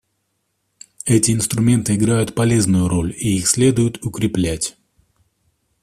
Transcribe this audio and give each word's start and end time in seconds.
Эти 1.05 1.31
инструменты 1.31 1.93
играют 1.95 2.33
полезную 2.33 2.87
роль, 2.89 3.11
и 3.15 3.37
их 3.37 3.45
следует 3.47 4.03
укреплять. 4.03 4.75